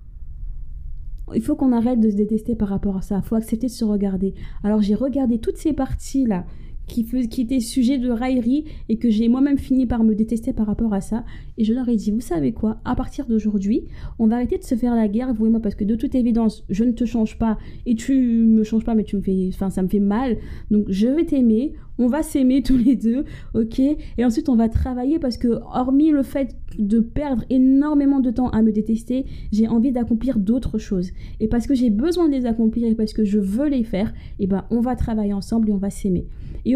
Il 1.34 1.43
faut 1.43 1.56
qu'on 1.56 1.73
arrête 1.73 1.99
de 1.99 2.11
se 2.11 2.17
détester 2.17 2.55
par 2.55 2.69
rapport 2.69 2.96
à 2.96 3.02
ça. 3.02 3.20
Il 3.23 3.26
faut 3.26 3.34
accepter 3.34 3.67
de 3.67 3.73
se 3.73 3.84
regarder. 3.84 4.34
Alors 4.62 4.81
j'ai 4.81 4.94
regardé 4.94 5.38
toutes 5.38 5.56
ces 5.56 5.73
parties-là 5.73 6.46
qui, 6.87 7.06
étaient 7.40 7.61
sujets 7.61 7.99
de 7.99 8.11
raillerie 8.11 8.64
et 8.88 8.96
que 8.96 9.11
j'ai 9.11 9.29
moi-même 9.29 9.58
fini 9.58 9.87
par 9.87 10.05
me 10.05 10.14
détester 10.14 10.52
par 10.52 10.67
rapport 10.67 10.93
à 10.94 11.00
ça. 11.00 11.25
Et 11.58 11.64
je 11.64 11.73
leur 11.73 11.88
ai 11.88 11.96
dit, 11.96 12.11
vous 12.11 12.20
savez 12.20 12.52
quoi, 12.52 12.81
à 12.84 12.94
partir 12.94 13.26
d'aujourd'hui, 13.26 13.84
on 14.19 14.26
va 14.26 14.37
arrêter 14.37 14.58
de 14.58 14.64
se 14.64 14.75
faire 14.75 14.94
la 14.94 15.08
guerre, 15.08 15.32
vous 15.34 15.46
et 15.46 15.50
moi, 15.50 15.61
parce 15.61 15.75
que 15.75 15.84
de 15.84 15.94
toute 15.94 16.14
évidence, 16.14 16.64
je 16.69 16.84
ne 16.84 16.93
te 16.93 17.05
change 17.05 17.38
pas 17.38 17.58
et 17.87 17.94
tu 17.94 18.14
me 18.14 18.62
changes 18.62 18.84
pas, 18.84 18.94
mais 18.94 19.05
tu 19.05 19.17
me 19.17 19.23
fais, 19.23 19.49
enfin, 19.49 19.70
ça 19.70 19.82
me 19.82 19.88
fait 19.88 20.00
mal. 20.00 20.37
Donc 20.71 20.85
je 20.88 21.09
vais 21.09 21.25
t'aimer, 21.25 21.73
on 21.99 22.09
va 22.09 22.23
s'aimer 22.23 22.62
tous 22.62 22.76
les 22.76 22.97
deux, 22.97 23.25
ok? 23.54 23.78
Et 23.80 24.25
ensuite, 24.25 24.49
on 24.49 24.56
va 24.56 24.68
travailler 24.68 25.18
parce 25.18 25.37
que, 25.37 25.49
hormis 25.73 26.11
le 26.11 26.23
fait 26.23 26.56
de 26.78 27.00
perdre 27.00 27.45
énormément 27.50 28.21
de 28.21 28.30
temps 28.30 28.49
à 28.50 28.62
me 28.62 28.73
détester, 28.73 29.26
j'ai 29.52 29.68
envie 29.68 29.92
d'accomplir 29.92 30.38
d'autres 30.38 30.78
choses. 30.78 31.11
Et 31.40 31.49
parce 31.49 31.66
que 31.66 31.75
j'ai 31.75 31.90
besoin 31.90 32.28
de 32.28 32.35
les 32.35 32.47
accomplir 32.47 32.88
et 32.88 32.95
parce 32.95 33.12
que 33.12 33.25
je 33.25 33.38
veux 33.38 33.68
les 33.68 33.85
faire, 33.85 34.09
et 34.38 34.45
eh 34.45 34.47
ben, 34.47 34.64
on 34.71 34.80
va 34.80 34.97
travailler 34.97 35.33
ensemble 35.33 35.68
et 35.68 35.73
on 35.73 35.78
va 35.78 35.90
s'aimer. 35.90 36.26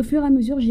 Au 0.01 0.03
fur 0.03 0.23
et 0.23 0.27
à 0.27 0.31
mesure, 0.31 0.61
je 0.61 0.69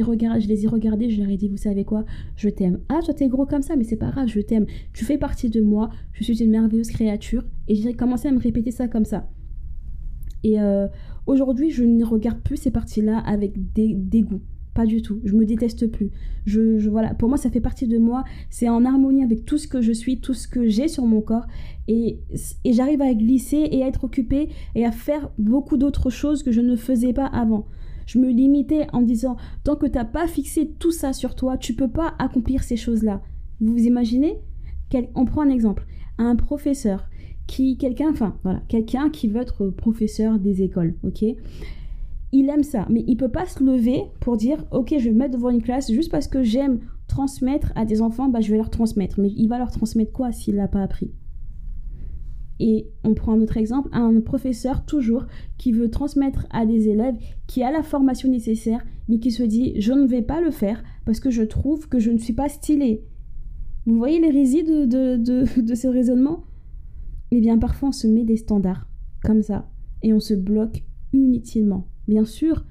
les 0.47 0.65
ai 0.65 0.67
regardés, 0.67 1.09
je 1.09 1.21
leur 1.21 1.29
ai 1.29 1.37
dit, 1.37 1.47
vous 1.47 1.57
savez 1.57 1.85
quoi? 1.85 2.05
Je 2.35 2.49
t'aime. 2.49 2.79
Ah, 2.89 2.99
toi, 3.03 3.13
t'es 3.13 3.27
gros 3.27 3.45
comme 3.45 3.61
ça, 3.61 3.75
mais 3.75 3.83
c'est 3.83 3.97
pas 3.97 4.11
grave, 4.11 4.27
je 4.27 4.39
t'aime. 4.39 4.65
Tu 4.93 5.05
fais 5.05 5.17
partie 5.17 5.49
de 5.49 5.61
moi, 5.61 5.89
je 6.13 6.23
suis 6.23 6.43
une 6.43 6.51
merveilleuse 6.51 6.89
créature. 6.89 7.43
Et 7.67 7.75
j'ai 7.75 7.93
commencé 7.93 8.27
à 8.27 8.31
me 8.31 8.39
répéter 8.39 8.71
ça 8.71 8.87
comme 8.87 9.05
ça. 9.05 9.29
Et 10.43 10.61
euh, 10.61 10.87
aujourd'hui, 11.25 11.71
je 11.71 11.83
ne 11.83 12.05
regarde 12.05 12.41
plus 12.41 12.57
ces 12.57 12.71
parties-là 12.71 13.17
avec 13.19 13.53
dégoût. 13.73 14.41
Pas 14.75 14.85
du 14.85 15.01
tout. 15.01 15.21
Je 15.23 15.33
me 15.33 15.45
déteste 15.45 15.87
plus. 15.87 16.11
Je, 16.45 16.87
voilà. 16.89 17.13
Pour 17.13 17.29
moi, 17.29 17.37
ça 17.37 17.49
fait 17.49 17.61
partie 17.61 17.87
de 17.87 17.97
moi. 17.97 18.25
C'est 18.49 18.67
en 18.67 18.83
harmonie 18.83 19.23
avec 19.23 19.45
tout 19.45 19.57
ce 19.57 19.69
que 19.69 19.81
je 19.81 19.93
suis, 19.93 20.19
tout 20.19 20.33
ce 20.33 20.49
que 20.49 20.67
j'ai 20.67 20.89
sur 20.89 21.05
mon 21.05 21.21
corps. 21.21 21.47
Et, 21.87 22.19
et 22.65 22.73
j'arrive 22.73 23.01
à 23.01 23.13
glisser 23.13 23.69
et 23.71 23.83
à 23.83 23.87
être 23.87 24.03
occupée 24.03 24.49
et 24.75 24.85
à 24.85 24.91
faire 24.91 25.31
beaucoup 25.37 25.77
d'autres 25.77 26.09
choses 26.09 26.43
que 26.43 26.51
je 26.51 26.59
ne 26.61 26.75
faisais 26.75 27.13
pas 27.13 27.25
avant. 27.25 27.67
Je 28.05 28.19
me 28.19 28.29
limitais 28.29 28.87
en 28.93 29.01
disant 29.01 29.37
tant 29.63 29.75
que 29.75 29.85
tu 29.85 29.93
n'as 29.93 30.05
pas 30.05 30.27
fixé 30.27 30.71
tout 30.79 30.91
ça 30.91 31.13
sur 31.13 31.35
toi, 31.35 31.57
tu 31.57 31.73
peux 31.73 31.89
pas 31.89 32.13
accomplir 32.19 32.63
ces 32.63 32.77
choses-là. 32.77 33.21
Vous 33.59 33.73
vous 33.73 33.83
imaginez? 33.83 34.37
On 35.15 35.25
prend 35.25 35.41
un 35.41 35.49
exemple. 35.49 35.85
Un 36.17 36.35
professeur 36.35 37.09
qui 37.47 37.77
quelqu'un 37.77 38.11
enfin 38.11 38.37
voilà, 38.43 38.61
quelqu'un 38.67 39.09
qui 39.09 39.27
veut 39.27 39.41
être 39.41 39.67
professeur 39.67 40.39
des 40.39 40.61
écoles, 40.61 40.95
OK? 41.03 41.23
Il 42.31 42.49
aime 42.49 42.63
ça, 42.63 42.87
mais 42.89 43.03
il 43.07 43.17
peut 43.17 43.31
pas 43.31 43.45
se 43.45 43.63
lever 43.63 44.03
pour 44.19 44.37
dire 44.37 44.63
ok 44.71 44.95
je 44.97 45.05
vais 45.05 45.11
me 45.11 45.19
mettre 45.19 45.35
devant 45.35 45.49
une 45.49 45.61
classe 45.61 45.91
juste 45.91 46.11
parce 46.11 46.27
que 46.27 46.43
j'aime 46.43 46.79
transmettre 47.07 47.71
à 47.75 47.85
des 47.85 48.01
enfants, 48.01 48.29
bah 48.29 48.41
je 48.41 48.51
vais 48.51 48.57
leur 48.57 48.69
transmettre. 48.69 49.19
Mais 49.19 49.31
il 49.35 49.47
va 49.47 49.57
leur 49.57 49.71
transmettre 49.71 50.11
quoi 50.11 50.31
s'il 50.31 50.55
l'a 50.55 50.67
pas 50.67 50.81
appris? 50.81 51.11
Et 52.59 52.87
on 53.03 53.13
prend 53.13 53.33
un 53.33 53.41
autre 53.41 53.57
exemple, 53.57 53.89
un 53.91 54.21
professeur 54.21 54.85
toujours 54.85 55.25
qui 55.57 55.71
veut 55.71 55.89
transmettre 55.89 56.47
à 56.51 56.65
des 56.65 56.89
élèves 56.89 57.15
qui 57.47 57.63
a 57.63 57.71
la 57.71 57.83
formation 57.83 58.29
nécessaire, 58.29 58.85
mais 59.09 59.19
qui 59.19 59.31
se 59.31 59.43
dit 59.43 59.73
je 59.79 59.93
ne 59.93 60.07
vais 60.07 60.21
pas 60.21 60.41
le 60.41 60.51
faire 60.51 60.83
parce 61.05 61.19
que 61.19 61.29
je 61.29 61.43
trouve 61.43 61.89
que 61.89 61.99
je 61.99 62.11
ne 62.11 62.17
suis 62.17 62.33
pas 62.33 62.49
stylé. 62.49 63.03
Vous 63.85 63.97
voyez 63.97 64.19
l'hérésie 64.19 64.63
de, 64.63 64.85
de, 64.85 65.17
de, 65.17 65.61
de 65.61 65.75
ce 65.75 65.87
raisonnement? 65.87 66.45
Eh 67.31 67.39
bien, 67.39 67.57
parfois, 67.57 67.89
on 67.89 67.91
se 67.91 68.07
met 68.07 68.23
des 68.23 68.37
standards 68.37 68.87
comme 69.23 69.41
ça 69.41 69.69
et 70.01 70.13
on 70.13 70.19
se 70.19 70.33
bloque 70.33 70.83
inutilement. 71.13 71.87
Bien 72.07 72.25
sûr, 72.25 72.65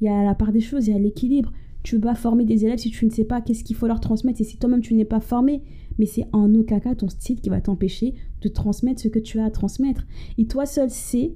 il 0.00 0.04
y 0.04 0.08
a 0.08 0.22
la 0.22 0.34
part 0.34 0.52
des 0.52 0.60
choses, 0.60 0.86
il 0.86 0.92
y 0.92 0.96
a 0.96 0.98
l'équilibre. 0.98 1.52
Tu 1.82 1.98
pas 1.98 2.14
former 2.14 2.44
des 2.44 2.64
élèves 2.64 2.78
si 2.78 2.90
tu 2.90 3.06
ne 3.06 3.10
sais 3.10 3.24
pas 3.24 3.40
qu'est-ce 3.40 3.64
qu'il 3.64 3.74
faut 3.74 3.86
leur 3.86 4.00
transmettre 4.00 4.40
et 4.40 4.44
si 4.44 4.58
toi-même 4.58 4.82
tu 4.82 4.94
n'es 4.94 5.04
pas 5.04 5.20
formé. 5.20 5.62
Mais 6.00 6.06
c'est 6.06 6.24
en 6.32 6.54
aucun 6.54 6.80
cas 6.80 6.94
ton 6.94 7.10
style 7.10 7.42
qui 7.42 7.50
va 7.50 7.60
t'empêcher 7.60 8.14
de 8.40 8.48
transmettre 8.48 9.02
ce 9.02 9.08
que 9.08 9.18
tu 9.18 9.38
as 9.38 9.44
à 9.44 9.50
transmettre. 9.50 10.06
Et 10.38 10.46
toi 10.46 10.64
seul 10.64 10.88
sais 10.88 11.34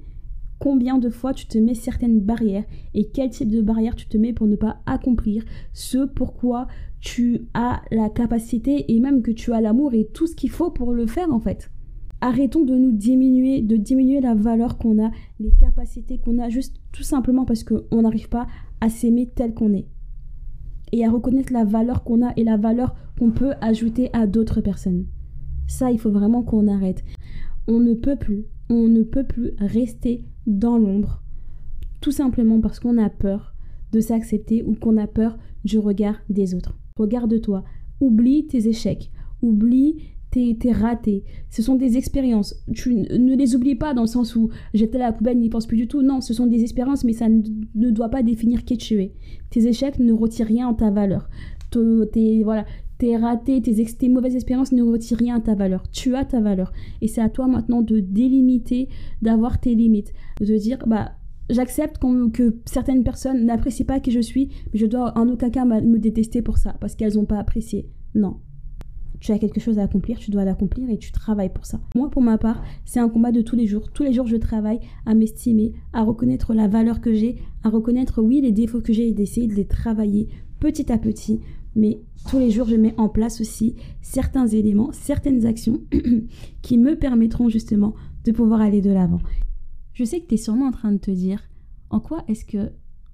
combien 0.57 0.97
de 0.97 1.11
fois 1.11 1.35
tu 1.35 1.45
te 1.45 1.59
mets 1.59 1.75
certaines 1.75 2.19
barrières 2.19 2.63
et 2.95 3.09
quel 3.09 3.29
type 3.29 3.51
de 3.51 3.61
barrière 3.61 3.95
tu 3.95 4.07
te 4.07 4.17
mets 4.17 4.33
pour 4.33 4.47
ne 4.47 4.55
pas 4.55 4.81
accomplir 4.87 5.43
ce 5.71 6.03
pourquoi 6.07 6.67
tu 6.99 7.47
as 7.53 7.83
la 7.91 8.09
capacité 8.09 8.91
et 8.91 8.99
même 8.99 9.21
que 9.21 9.29
tu 9.29 9.53
as 9.53 9.61
l'amour 9.61 9.93
et 9.93 10.07
tout 10.11 10.25
ce 10.25 10.33
qu'il 10.33 10.49
faut 10.49 10.71
pour 10.71 10.93
le 10.93 11.05
faire 11.05 11.31
en 11.31 11.39
fait. 11.39 11.69
Arrêtons 12.19 12.65
de 12.65 12.75
nous 12.75 12.91
diminuer, 12.91 13.61
de 13.61 13.77
diminuer 13.77 14.19
la 14.19 14.33
valeur 14.33 14.79
qu'on 14.79 14.97
a, 15.05 15.11
les 15.39 15.51
capacités 15.51 16.17
qu'on 16.17 16.39
a, 16.39 16.49
juste 16.49 16.77
tout 16.91 17.03
simplement 17.03 17.45
parce 17.45 17.63
qu'on 17.63 18.01
n'arrive 18.01 18.29
pas 18.29 18.47
à 18.81 18.89
s'aimer 18.89 19.29
tel 19.29 19.53
qu'on 19.53 19.73
est. 19.73 19.85
Et 20.91 21.05
à 21.05 21.11
reconnaître 21.11 21.53
la 21.53 21.65
valeur 21.65 22.03
qu'on 22.03 22.25
a 22.25 22.33
et 22.37 22.43
la 22.43 22.57
valeur 22.57 22.95
qu'on 23.17 23.31
peut 23.31 23.53
ajouter 23.61 24.09
à 24.13 24.27
d'autres 24.27 24.61
personnes. 24.61 25.05
Ça, 25.67 25.91
il 25.91 25.99
faut 25.99 26.11
vraiment 26.11 26.43
qu'on 26.43 26.67
arrête. 26.67 27.03
On 27.67 27.79
ne 27.79 27.93
peut 27.93 28.15
plus, 28.15 28.45
on 28.69 28.87
ne 28.87 29.03
peut 29.03 29.23
plus 29.23 29.51
rester 29.59 30.23
dans 30.45 30.77
l'ombre, 30.77 31.23
tout 32.01 32.11
simplement 32.11 32.61
parce 32.61 32.79
qu'on 32.79 32.97
a 32.97 33.09
peur 33.09 33.55
de 33.91 33.99
s'accepter 33.99 34.63
ou 34.63 34.75
qu'on 34.75 34.97
a 34.97 35.07
peur 35.07 35.37
du 35.63 35.79
regard 35.79 36.17
des 36.29 36.53
autres. 36.53 36.77
Regarde-toi, 36.97 37.63
oublie 37.99 38.45
tes 38.45 38.67
échecs, 38.67 39.11
oublie 39.41 39.97
tes, 40.59 40.71
ratés. 40.71 41.23
Ce 41.49 41.61
sont 41.61 41.75
des 41.75 41.97
expériences. 41.97 42.55
Tu 42.73 42.93
ne 42.93 43.35
les 43.35 43.55
oublies 43.55 43.75
pas 43.75 43.93
dans 43.93 44.01
le 44.01 44.07
sens 44.07 44.35
où 44.35 44.49
j'étais 44.73 44.97
à 44.97 45.07
la 45.07 45.11
poubelle, 45.13 45.39
n'y 45.39 45.49
pense 45.49 45.65
plus 45.65 45.77
du 45.77 45.87
tout. 45.87 46.01
Non, 46.01 46.19
ce 46.21 46.33
sont 46.33 46.45
des 46.45 46.61
expériences, 46.61 47.03
mais 47.05 47.13
ça 47.13 47.29
ne, 47.29 47.89
doit 47.89 48.09
pas 48.09 48.23
définir 48.23 48.65
qui 48.65 48.77
tu 48.77 49.01
es. 49.01 49.13
Tes 49.49 49.67
échecs 49.67 49.99
ne 49.99 50.11
retirent 50.11 50.47
rien 50.47 50.67
en 50.67 50.73
ta 50.73 50.91
valeur. 50.91 51.29
Tes, 52.11 52.43
voilà, 52.43 52.65
tes 52.97 53.17
ratés, 53.17 53.61
tes, 53.61 54.09
mauvaises 54.09 54.35
expériences 54.35 54.71
ne 54.71 54.83
retirent 54.83 55.17
rien 55.17 55.37
à 55.37 55.41
ta 55.41 55.55
valeur. 55.55 55.83
Tu 55.91 56.15
as 56.15 56.25
ta 56.25 56.41
valeur. 56.41 56.73
Et 57.01 57.07
c'est 57.07 57.21
à 57.21 57.29
toi 57.29 57.47
maintenant 57.47 57.81
de 57.81 57.99
délimiter, 57.99 58.89
d'avoir 59.21 59.59
tes 59.59 59.73
limites. 59.73 60.13
De 60.41 60.57
dire, 60.57 60.79
bah, 60.85 61.13
j'accepte 61.49 62.01
que 62.33 62.57
certaines 62.65 63.03
personnes 63.03 63.45
n'apprécient 63.45 63.85
pas 63.85 64.01
qui 64.01 64.11
je 64.11 64.21
suis, 64.21 64.49
mais 64.73 64.79
je 64.79 64.85
dois 64.85 65.17
en 65.17 65.29
aucun 65.29 65.49
cas 65.49 65.65
me 65.65 65.97
détester 65.97 66.41
pour 66.41 66.57
ça, 66.57 66.75
parce 66.81 66.95
qu'elles 66.95 67.15
n'ont 67.15 67.25
pas 67.25 67.39
apprécié. 67.39 67.89
Non. 68.13 68.37
Tu 69.25 69.31
as 69.31 69.39
quelque 69.39 69.59
chose 69.59 69.79
à 69.79 69.83
accomplir, 69.83 70.19
tu 70.19 70.29
dois 70.29 70.45
l'accomplir 70.45 70.87
et 70.87 70.99
tu 70.99 71.11
travailles 71.11 71.51
pour 71.51 71.65
ça. 71.65 71.79
Moi, 71.95 72.11
pour 72.11 72.21
ma 72.21 72.37
part, 72.37 72.61
c'est 72.85 72.99
un 72.99 73.09
combat 73.09 73.31
de 73.31 73.41
tous 73.41 73.55
les 73.55 73.65
jours. 73.65 73.89
Tous 73.91 74.03
les 74.03 74.13
jours, 74.13 74.27
je 74.27 74.35
travaille 74.35 74.79
à 75.07 75.15
m'estimer, 75.15 75.73
à 75.93 76.03
reconnaître 76.03 76.53
la 76.53 76.67
valeur 76.67 77.01
que 77.01 77.11
j'ai, 77.11 77.37
à 77.63 77.69
reconnaître, 77.69 78.21
oui, 78.21 78.39
les 78.39 78.51
défauts 78.51 78.81
que 78.81 78.93
j'ai 78.93 79.07
et 79.07 79.13
d'essayer 79.13 79.47
de 79.47 79.55
les 79.55 79.65
travailler 79.65 80.27
petit 80.59 80.91
à 80.91 80.99
petit 80.99 81.39
mais 81.75 81.99
tous 82.29 82.37
les 82.37 82.51
jours, 82.51 82.67
je 82.67 82.75
mets 82.75 82.93
en 82.97 83.09
place 83.09 83.41
aussi 83.41 83.75
certains 83.99 84.45
éléments, 84.45 84.91
certaines 84.93 85.47
actions 85.47 85.81
qui 86.61 86.77
me 86.77 86.95
permettront 86.95 87.49
justement 87.49 87.95
de 88.25 88.31
pouvoir 88.31 88.61
aller 88.61 88.81
de 88.81 88.91
l'avant. 88.91 89.19
Je 89.93 90.03
sais 90.03 90.21
que 90.21 90.27
tu 90.27 90.35
es 90.35 90.37
sûrement 90.37 90.67
en 90.67 90.71
train 90.71 90.91
de 90.91 90.99
te 90.99 91.09
dire 91.09 91.41
en 91.89 91.99
quoi 91.99 92.23
est-ce 92.27 92.45
que 92.45 92.71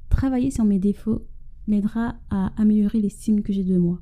travailler 0.10 0.51
sur 0.51 0.65
mes 0.65 0.77
défauts 0.77 1.25
m'aidera 1.68 2.15
à 2.30 2.51
améliorer 2.62 3.00
l'estime 3.00 3.41
que 3.41 3.53
j'ai 3.53 3.63
de 3.63 3.77
moi? 3.77 4.01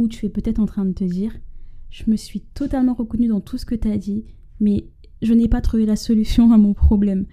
Ou 0.00 0.08
tu 0.08 0.24
es 0.24 0.30
peut-être 0.30 0.60
en 0.60 0.66
train 0.66 0.86
de 0.86 0.94
te 0.94 1.04
dire 1.04 1.38
je 1.90 2.04
me 2.08 2.16
suis 2.16 2.40
totalement 2.40 2.94
reconnue 2.94 3.28
dans 3.28 3.42
tout 3.42 3.58
ce 3.58 3.66
que 3.66 3.74
tu 3.74 3.90
as 3.90 3.98
dit, 3.98 4.24
mais 4.60 4.86
je 5.20 5.34
n'ai 5.34 5.46
pas 5.46 5.60
trouvé 5.60 5.84
la 5.84 5.96
solution 5.96 6.52
à 6.52 6.56
mon 6.56 6.72
problème. 6.72 7.26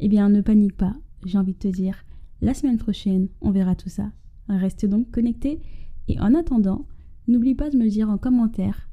Eh 0.00 0.08
bien, 0.08 0.28
ne 0.28 0.42
panique 0.42 0.76
pas, 0.76 0.94
j'ai 1.24 1.38
envie 1.38 1.54
de 1.54 1.58
te 1.58 1.68
dire 1.68 2.04
la 2.42 2.52
semaine 2.52 2.76
prochaine, 2.76 3.28
on 3.40 3.52
verra 3.52 3.74
tout 3.74 3.88
ça. 3.88 4.12
Reste 4.48 4.84
donc 4.84 5.10
connecté 5.10 5.60
et 6.08 6.20
en 6.20 6.34
attendant, 6.34 6.86
n'oublie 7.26 7.54
pas 7.54 7.70
de 7.70 7.78
me 7.78 7.88
dire 7.88 8.10
en 8.10 8.18
commentaire 8.18 8.90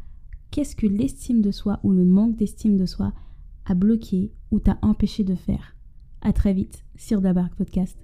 qu'est-ce 0.49 0.77
que 0.77 0.87
l'estime 0.87 1.41
de 1.41 1.51
soi 1.51 1.81
ou 1.83 1.91
le 1.91 2.05
manque 2.05 2.37
d'estime 2.37 2.77
de 2.77 2.85
soi 2.85 3.11
a 3.65 3.73
bloqué 3.73 4.31
ou 4.51 4.59
t'a 4.59 4.77
empêché 4.81 5.25
de 5.25 5.35
faire. 5.35 5.75
À 6.21 6.31
très 6.31 6.53
vite 6.53 6.85
sur 6.95 7.19
Dabark 7.19 7.55
Podcast. 7.55 7.97